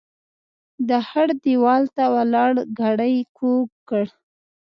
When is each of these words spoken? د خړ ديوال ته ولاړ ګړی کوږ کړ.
د 0.87 0.89
خړ 1.07 1.27
ديوال 1.43 1.83
ته 1.95 2.03
ولاړ 2.15 2.51
ګړی 2.79 3.15
کوږ 3.37 3.67
کړ. 3.89 4.05